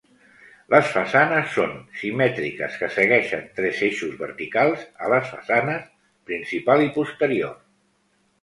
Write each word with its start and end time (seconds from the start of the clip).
Les 0.73 0.87
façanes 0.93 1.51
són 1.57 1.75
simètriques 1.99 2.79
que 2.83 2.89
segueixen 2.95 3.45
tres 3.59 3.83
eixos 3.89 4.15
verticals 4.23 4.89
a 5.09 5.13
les 5.15 5.31
façanes 5.35 5.87
principal 6.33 6.87
i 6.89 6.93
posterior. 7.01 7.55